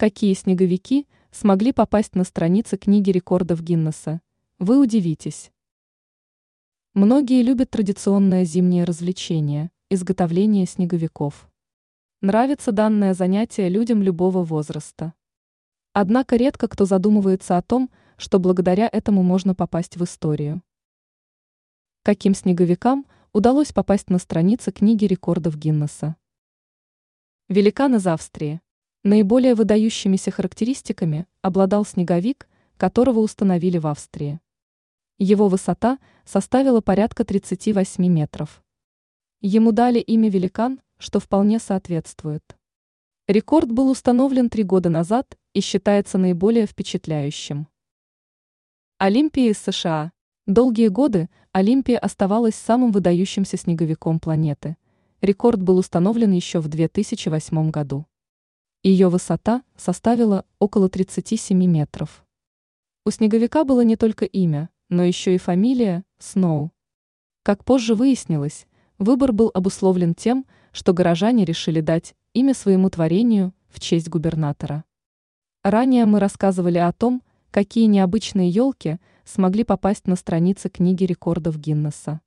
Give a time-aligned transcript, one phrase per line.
[0.00, 4.22] Какие снеговики смогли попасть на страницы книги рекордов Гиннесса?
[4.58, 5.52] Вы удивитесь.
[6.94, 11.50] Многие любят традиционное зимнее развлечение– изготовление снеговиков.
[12.22, 15.12] Нравится данное занятие людям любого возраста.
[15.92, 20.62] Однако редко кто задумывается о том, что благодаря этому можно попасть в историю.
[22.04, 23.04] Каким снеговикам
[23.34, 26.16] удалось попасть на страницы книги рекордов Гиннесса?
[27.50, 28.62] Великан из Австрии.
[29.02, 34.40] Наиболее выдающимися характеристиками обладал снеговик, которого установили в Австрии.
[35.16, 38.62] Его высота составила порядка 38 метров.
[39.40, 42.42] Ему дали имя «Великан», что вполне соответствует.
[43.26, 47.68] Рекорд был установлен три года назад и считается наиболее впечатляющим.
[48.98, 50.12] Олимпия из США.
[50.46, 54.76] Долгие годы Олимпия оставалась самым выдающимся снеговиком планеты.
[55.22, 58.04] Рекорд был установлен еще в 2008 году.
[58.82, 62.24] Ее высота составила около 37 метров.
[63.04, 66.72] У снеговика было не только имя, но еще и фамилия– Сноу.
[67.42, 68.66] Как позже выяснилось,
[68.98, 74.84] выбор был обусловлен тем, что горожане решили дать имя своему творению в честь губернатора.
[75.62, 82.22] Ранее мы рассказывали о том, какие необычные елки смогли попасть на страницы книги рекордов Гиннесса.